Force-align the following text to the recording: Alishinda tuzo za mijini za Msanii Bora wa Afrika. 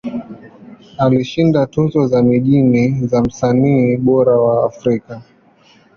Alishinda 0.97 1.65
tuzo 1.67 2.07
za 2.07 2.23
mijini 2.23 3.07
za 3.07 3.21
Msanii 3.21 3.97
Bora 3.97 4.33
wa 4.37 4.65
Afrika. 4.65 5.21